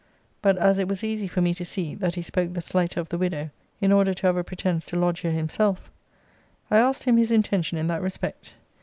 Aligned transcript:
But 0.41 0.57
as 0.57 0.79
it 0.79 0.87
was 0.87 1.03
easy 1.03 1.27
for 1.27 1.41
me 1.41 1.53
to 1.53 1.63
see, 1.63 1.93
that 1.93 2.15
he 2.15 2.23
spoke 2.23 2.53
the 2.55 2.59
slighter 2.61 2.99
of 2.99 3.09
the 3.09 3.19
widow, 3.19 3.51
in 3.79 3.91
order 3.91 4.15
to 4.15 4.25
have 4.25 4.35
a 4.35 4.43
pretence 4.43 4.83
to 4.87 4.95
lodge 4.97 5.19
here 5.19 5.29
himself, 5.29 5.91
I 6.71 6.79
asked 6.79 7.03
him 7.03 7.17
his 7.17 7.29
intention 7.29 7.77
in 7.77 7.85
that 7.85 8.01
respect. 8.01 8.55